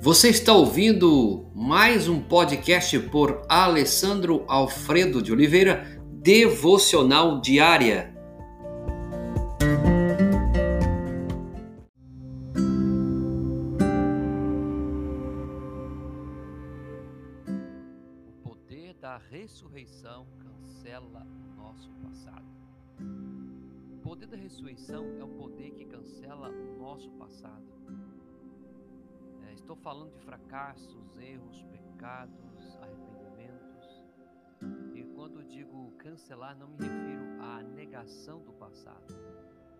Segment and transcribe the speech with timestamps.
[0.00, 8.14] Você está ouvindo mais um podcast por Alessandro Alfredo de Oliveira, Devocional Diária.
[18.44, 22.46] O poder da ressurreição cancela o nosso passado.
[23.90, 27.66] O poder da ressurreição é o poder que cancela o nosso passado.
[29.58, 34.04] Estou falando de fracassos, erros, pecados, arrependimentos.
[34.94, 39.14] E quando digo cancelar, não me refiro à negação do passado,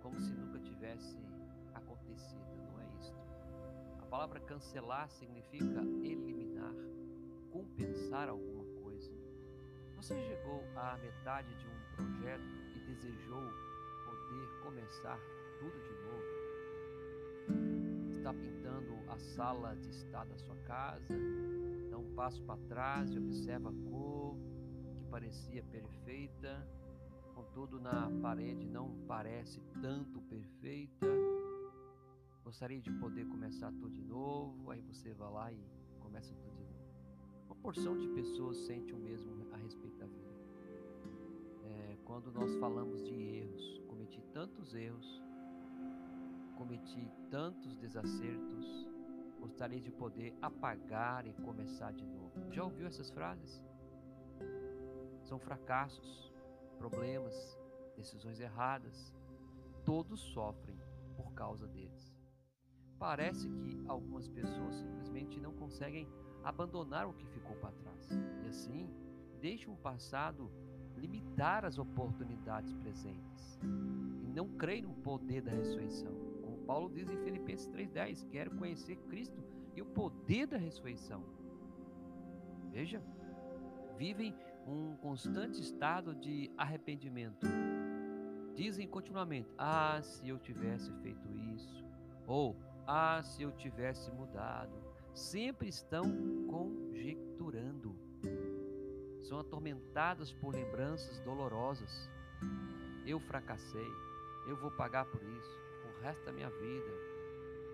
[0.02, 1.16] como se nunca tivesse
[1.72, 3.16] acontecido, não é isto.
[4.00, 6.74] A palavra cancelar significa eliminar,
[7.50, 9.10] compensar alguma coisa.
[9.96, 12.44] Você chegou à metade de um projeto
[12.76, 13.42] e desejou
[14.04, 15.18] poder começar
[15.60, 16.37] tudo de novo?
[18.28, 21.14] Está pintando a sala de estar da sua casa,
[21.88, 24.36] dá um passo para trás e observa a cor
[24.98, 26.68] que parecia perfeita,
[27.34, 31.06] contudo na parede não parece tanto perfeita.
[32.44, 35.64] Gostaria de poder começar tudo de novo, aí você vai lá e
[35.98, 37.46] começa tudo de novo.
[37.46, 40.36] Uma porção de pessoas sente o mesmo a respeito da vida.
[41.64, 45.27] É, quando nós falamos de erros, cometi tantos erros,
[46.58, 48.88] cometi tantos desacertos,
[49.38, 52.32] gostaria de poder apagar e começar de novo.
[52.50, 53.64] Já ouviu essas frases?
[55.22, 56.34] São fracassos,
[56.76, 57.56] problemas,
[57.96, 59.14] decisões erradas.
[59.84, 60.76] Todos sofrem
[61.16, 62.12] por causa deles.
[62.98, 66.08] Parece que algumas pessoas simplesmente não conseguem
[66.42, 68.10] abandonar o que ficou para trás
[68.42, 68.90] e assim
[69.40, 70.50] deixam o passado
[70.96, 73.60] limitar as oportunidades presentes
[74.24, 76.27] e não creem no poder da ressurreição.
[76.68, 79.42] Paulo diz em Filipenses 3:10, quero conhecer Cristo
[79.74, 81.24] e o poder da ressurreição.
[82.70, 83.02] Veja,
[83.96, 87.46] vivem um constante estado de arrependimento.
[88.54, 91.82] Dizem continuamente: "Ah, se eu tivesse feito isso",
[92.26, 92.54] ou
[92.86, 94.76] "Ah, se eu tivesse mudado".
[95.14, 96.04] Sempre estão
[96.48, 97.96] conjecturando
[99.22, 102.10] são atormentadas por lembranças dolorosas.
[103.06, 103.90] Eu fracassei,
[104.46, 105.67] eu vou pagar por isso
[106.00, 107.08] resto da minha vida.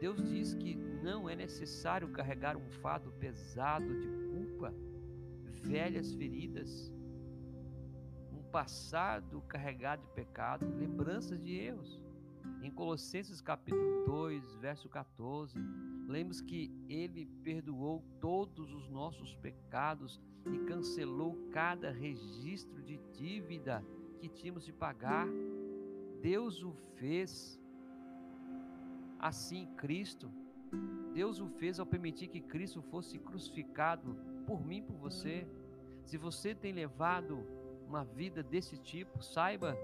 [0.00, 4.74] Deus diz que não é necessário carregar um fardo pesado de culpa,
[5.62, 6.92] velhas feridas,
[8.32, 12.02] um passado carregado de pecado, lembranças de erros.
[12.62, 15.58] Em Colossenses capítulo 2, verso 14,
[16.06, 20.20] lemos que ele perdoou todos os nossos pecados
[20.52, 23.84] e cancelou cada registro de dívida
[24.18, 25.26] que tínhamos de pagar.
[26.20, 27.58] Deus o fez
[29.24, 30.30] assim Cristo.
[31.14, 34.14] Deus o fez ao permitir que Cristo fosse crucificado
[34.46, 35.48] por mim, por você.
[36.04, 37.42] Se você tem levado
[37.88, 39.74] uma vida desse tipo, saiba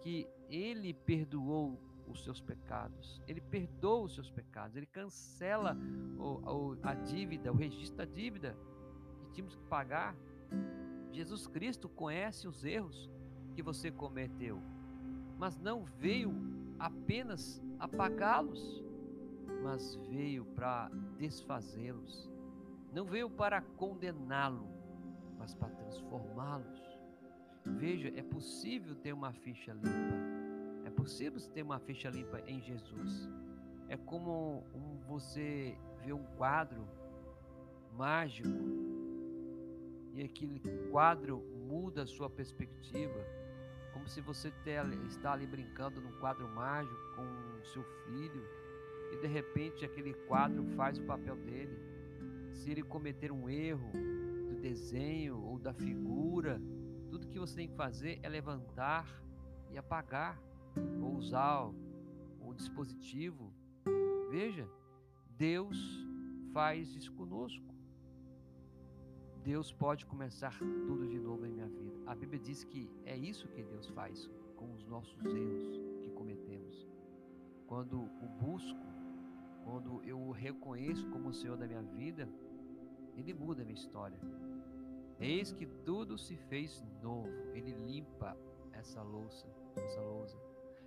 [0.00, 3.20] que Ele perdoou os seus pecados.
[3.28, 4.76] Ele perdoa os seus pecados.
[4.76, 5.76] Ele cancela
[6.16, 8.56] o, o, a dívida, o registro da dívida
[9.20, 10.16] que tínhamos que pagar.
[11.12, 13.10] Jesus Cristo conhece os erros
[13.54, 14.62] que você cometeu,
[15.38, 16.32] mas não veio
[16.78, 18.82] apenas apagá-los,
[19.62, 20.88] mas veio para
[21.18, 22.30] desfazê-los.
[22.92, 24.68] Não veio para condená-lo,
[25.38, 26.82] mas para transformá-los.
[27.64, 30.16] Veja, é possível ter uma ficha limpa.
[30.84, 33.28] É possível ter uma ficha limpa em Jesus.
[33.88, 34.64] É como
[35.06, 36.86] você vê um quadro
[37.92, 38.48] mágico
[40.14, 40.60] e aquele
[40.90, 43.18] quadro muda a sua perspectiva,
[43.96, 44.52] como se você
[45.08, 48.46] está ali brincando num quadro mágico com seu filho
[49.10, 51.74] e de repente aquele quadro faz o papel dele.
[52.52, 53.90] Se ele cometer um erro
[54.50, 56.60] do desenho ou da figura,
[57.08, 59.06] tudo que você tem que fazer é levantar
[59.70, 60.38] e apagar
[61.00, 61.64] ou usar
[62.38, 63.50] o dispositivo.
[64.28, 64.68] Veja,
[65.38, 66.06] Deus
[66.52, 67.74] faz isso conosco.
[69.42, 71.85] Deus pode começar tudo de novo em minha vida.
[72.06, 76.86] A Bíblia diz que é isso que Deus faz com os nossos erros que cometemos.
[77.66, 78.86] Quando o busco,
[79.64, 82.28] quando eu o reconheço como o Senhor da minha vida,
[83.16, 84.18] Ele muda a minha história.
[85.18, 87.28] Eis que tudo se fez novo.
[87.52, 88.36] Ele limpa
[88.72, 90.38] essa louça, essa lousa.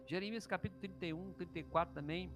[0.06, 2.32] Jeremias capítulo 31, 34 também,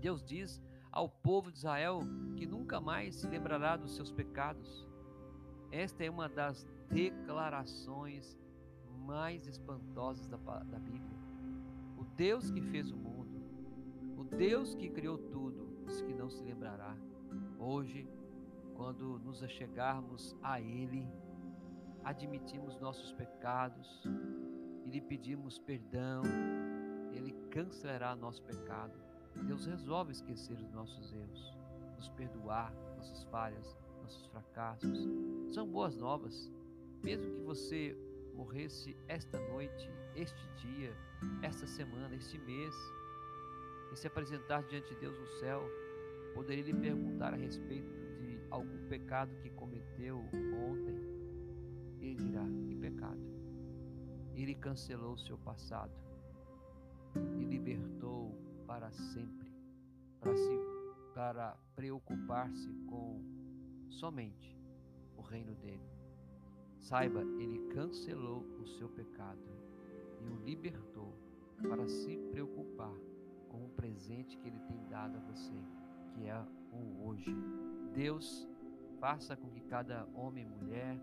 [0.00, 0.60] Deus diz
[0.90, 2.00] ao povo de Israel
[2.36, 4.88] que nunca mais se lembrará dos seus pecados.
[5.70, 8.38] Esta é uma das declarações
[9.06, 11.18] mais espantosas da, da Bíblia.
[11.96, 13.42] O Deus que fez o mundo,
[14.16, 16.96] o Deus que criou tudo, diz que não se lembrará
[17.58, 18.08] Hoje,
[18.74, 21.08] quando nos achegarmos a Ele,
[22.04, 24.02] admitimos nossos pecados
[24.84, 26.22] e lhe pedimos perdão,
[27.12, 28.98] Ele cancelará nosso pecado.
[29.46, 31.56] Deus resolve esquecer os nossos erros,
[31.96, 35.08] nos perdoar nossas falhas, nossos fracassos.
[35.52, 36.50] São boas novas.
[37.02, 37.96] Mesmo que você
[38.34, 40.94] morresse esta noite, este dia,
[41.42, 42.74] esta semana, este mês,
[43.92, 45.62] e se apresentar diante de Deus no céu,
[46.34, 50.96] poderia lhe perguntar a respeito de algum pecado que cometeu ontem.
[52.00, 53.20] Ele dirá: Que pecado?
[54.34, 55.92] Ele cancelou o seu passado
[57.38, 58.34] e libertou
[58.66, 59.52] para sempre,
[60.20, 60.58] para, se,
[61.14, 63.20] para preocupar-se com
[63.90, 64.56] somente
[65.16, 65.91] o reino dele.
[66.82, 69.40] Saiba, ele cancelou o seu pecado
[70.20, 71.14] e o libertou
[71.62, 72.92] para se preocupar
[73.48, 75.54] com o presente que ele tem dado a você,
[76.12, 77.32] que é o hoje.
[77.94, 78.48] Deus
[78.98, 81.00] faça com que cada homem, mulher,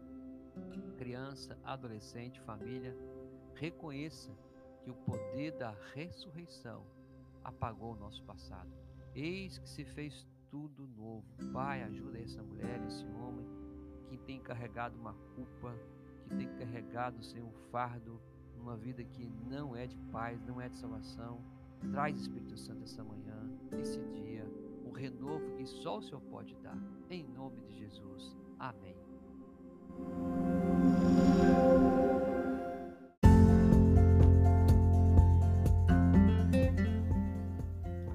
[0.97, 2.93] criança, adolescente, família
[3.55, 4.37] reconheça
[4.83, 6.85] que o poder da ressurreição
[7.41, 8.69] apagou o nosso passado.
[9.15, 11.25] Eis que se fez tudo novo.
[11.53, 13.58] Pai, ajuda essa mulher, esse homem
[14.09, 15.75] que tem carregado uma culpa,
[16.27, 18.19] que tem carregado, Senhor, um fardo,
[18.57, 21.39] uma vida que não é de paz, não é de salvação.
[21.91, 24.45] Traz, Espírito Santo, essa manhã, esse dia,
[24.83, 26.77] o renovo que só o Senhor pode dar.
[27.09, 28.35] Em nome de Jesus.
[28.57, 28.97] Amém.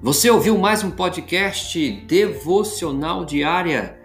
[0.01, 4.04] Você ouviu mais um podcast devocional diária?